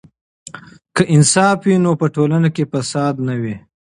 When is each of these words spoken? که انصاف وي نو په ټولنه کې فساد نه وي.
که 0.95 1.03
انصاف 1.15 1.57
وي 1.67 1.75
نو 1.83 1.91
په 2.01 2.07
ټولنه 2.15 2.49
کې 2.55 2.63
فساد 2.71 3.15
نه 3.27 3.35
وي. 3.41 3.55